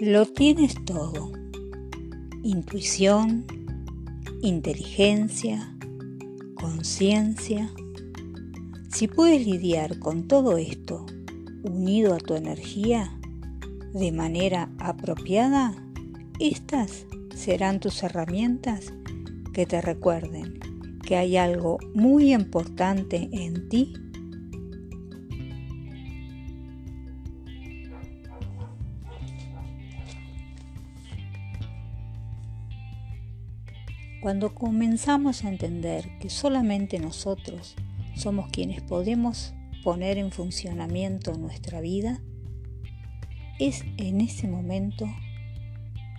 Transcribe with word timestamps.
Lo 0.00 0.24
tienes 0.24 0.82
todo. 0.86 1.30
Intuición, 2.42 3.44
inteligencia, 4.40 5.76
conciencia. 6.54 7.70
Si 8.90 9.08
puedes 9.08 9.46
lidiar 9.46 9.98
con 9.98 10.26
todo 10.26 10.56
esto 10.56 11.04
unido 11.64 12.14
a 12.14 12.16
tu 12.16 12.34
energía 12.34 13.14
de 13.92 14.10
manera 14.10 14.70
apropiada, 14.78 15.74
estas 16.38 17.04
serán 17.36 17.78
tus 17.78 18.02
herramientas 18.02 18.94
que 19.52 19.66
te 19.66 19.82
recuerden 19.82 20.60
que 21.04 21.16
hay 21.16 21.36
algo 21.36 21.76
muy 21.92 22.32
importante 22.32 23.28
en 23.32 23.68
ti 23.68 23.92
Cuando 34.20 34.54
comenzamos 34.54 35.44
a 35.44 35.48
entender 35.48 36.18
que 36.18 36.28
solamente 36.28 36.98
nosotros 36.98 37.74
somos 38.14 38.50
quienes 38.50 38.82
podemos 38.82 39.54
poner 39.82 40.18
en 40.18 40.30
funcionamiento 40.30 41.32
nuestra 41.38 41.80
vida, 41.80 42.20
es 43.58 43.82
en 43.96 44.20
ese 44.20 44.46
momento 44.46 45.06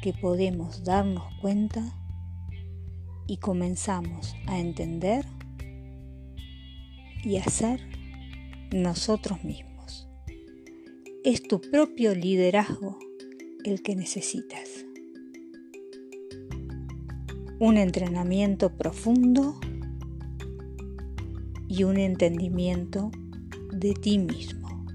que 0.00 0.14
podemos 0.14 0.82
darnos 0.82 1.24
cuenta 1.42 1.94
y 3.26 3.36
comenzamos 3.36 4.34
a 4.46 4.58
entender 4.58 5.26
y 7.22 7.36
hacer 7.36 7.80
nosotros 8.72 9.44
mismos. 9.44 10.08
Es 11.22 11.42
tu 11.42 11.60
propio 11.60 12.14
liderazgo 12.14 12.98
el 13.62 13.82
que 13.82 13.94
necesitas 13.94 14.69
un 17.60 17.76
entrenamiento 17.76 18.70
profundo 18.70 19.60
y 21.68 21.84
un 21.84 21.98
entendimiento 21.98 23.10
de 23.70 23.92
ti 23.92 24.18
mismo 24.18 24.86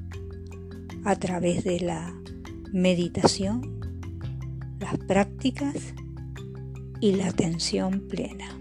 a 1.03 1.15
través 1.15 1.63
de 1.63 1.79
la 1.79 2.11
meditación, 2.73 3.79
las 4.79 4.97
prácticas 4.97 5.75
y 6.99 7.13
la 7.13 7.27
atención 7.27 8.07
plena. 8.09 8.59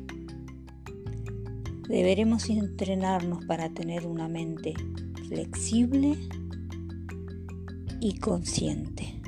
Deberemos 1.89 2.51
entrenarnos 2.51 3.47
para 3.47 3.71
tener 3.71 4.07
una 4.07 4.29
mente 4.29 4.75
flexible 5.29 6.19
y 8.01 8.19
consciente, 8.19 9.19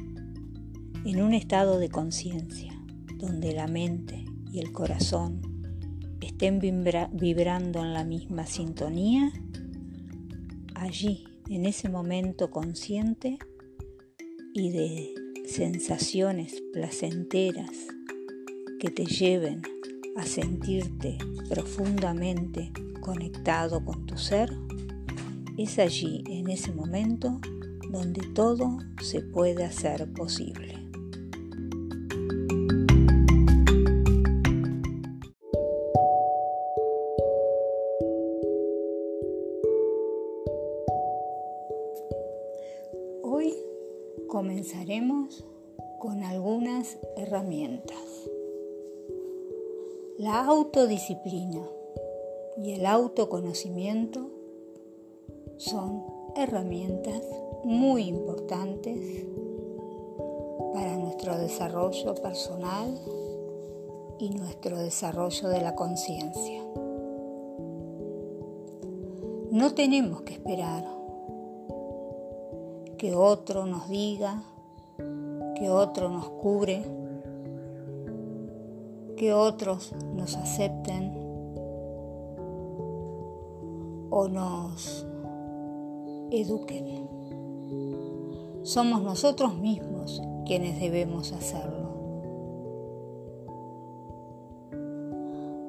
en 1.07 1.23
un 1.23 1.33
estado 1.33 1.79
de 1.79 1.89
conciencia 1.89 2.75
donde 3.17 3.55
la 3.55 3.69
mente 3.69 4.26
y 4.57 4.61
el 4.61 4.73
corazón 4.73 5.43
estén 6.23 6.61
vibrando 6.61 7.85
en 7.85 7.93
la 7.93 8.05
misma 8.05 8.47
sintonía, 8.47 9.31
allí, 10.75 11.27
en 11.51 11.67
ese 11.67 11.91
momento 11.91 12.51
consciente 12.51 13.39
y 14.55 14.71
de 14.71 15.15
sensaciones 15.47 16.63
placenteras 16.73 17.71
que 18.81 18.89
te 18.89 19.05
lleven 19.05 19.61
a 20.17 20.25
sentirte 20.25 21.19
profundamente 21.51 22.73
conectado 23.03 23.85
con 23.85 24.07
tu 24.07 24.17
ser, 24.17 24.57
es 25.59 25.79
allí, 25.79 26.25
en 26.29 26.49
ese 26.49 26.73
momento, 26.73 27.43
donde 27.91 28.23
todo 28.29 28.79
se 29.03 29.21
puede 29.21 29.65
hacer 29.65 30.11
posible. 30.15 30.86
Comenzaremos 44.37 45.47
con 45.99 46.23
algunas 46.23 46.99
herramientas. 47.17 47.97
La 50.19 50.45
autodisciplina 50.45 51.67
y 52.63 52.73
el 52.73 52.85
autoconocimiento 52.85 54.29
son 55.57 56.05
herramientas 56.37 57.23
muy 57.65 58.09
importantes 58.09 59.25
para 60.75 60.99
nuestro 60.99 61.39
desarrollo 61.39 62.15
personal 62.17 62.95
y 64.19 64.29
nuestro 64.29 64.77
desarrollo 64.77 65.49
de 65.49 65.63
la 65.63 65.75
conciencia. 65.75 66.63
No 69.51 69.73
tenemos 69.75 70.21
que 70.21 70.35
esperar 70.35 70.96
que 72.99 73.15
otro 73.15 73.67
nos 73.67 73.89
diga, 73.89 74.43
que 75.57 75.71
otro 75.71 76.09
nos 76.09 76.29
cure, 76.31 76.83
que 79.17 79.33
otros 79.33 79.95
nos 80.15 80.37
acepten 80.37 81.13
o 84.11 84.29
nos 84.29 85.07
eduquen. 86.31 87.09
Somos 88.63 89.03
nosotros 89.03 89.57
mismos 89.57 90.23
quienes 90.45 90.81
debemos 90.81 91.33
hacerlo. 91.33 91.87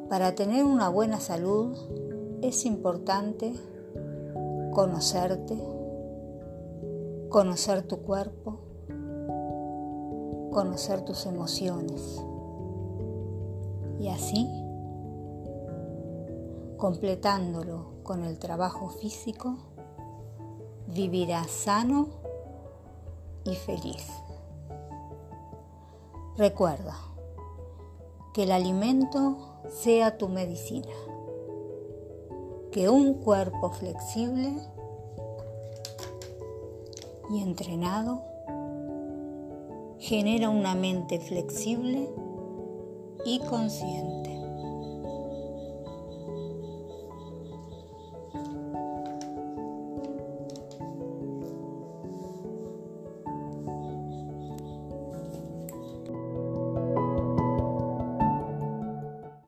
Para 0.09 0.35
tener 0.35 0.63
una 0.63 0.87
buena 0.87 1.19
salud 1.19 1.77
es 2.41 2.65
importante 2.65 3.53
conocerte, 4.71 5.57
conocer 7.37 7.83
tu 7.83 8.01
cuerpo, 8.01 8.57
conocer 10.51 11.05
tus 11.05 11.27
emociones. 11.27 12.19
Y 13.99 14.07
así, 14.09 14.49
completándolo 16.77 18.01
con 18.01 18.23
el 18.23 18.39
trabajo 18.39 18.89
físico, 18.89 19.55
vivirás 20.87 21.51
sano 21.51 22.07
y 23.43 23.53
feliz. 23.53 24.07
Recuerda 26.37 26.95
que 28.33 28.45
el 28.45 28.51
alimento 28.51 29.59
sea 29.69 30.17
tu 30.17 30.27
medicina, 30.27 30.95
que 32.71 32.89
un 32.89 33.13
cuerpo 33.13 33.69
flexible 33.69 34.57
y 37.29 37.41
entrenado, 37.41 38.23
genera 39.99 40.49
una 40.49 40.75
mente 40.75 41.19
flexible 41.19 42.09
y 43.25 43.39
consciente. 43.39 44.26